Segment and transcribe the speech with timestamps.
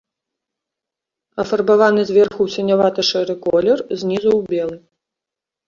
[1.43, 4.77] Афарбаваны зверху ў сінявата-шэры колер, знізу ў белы.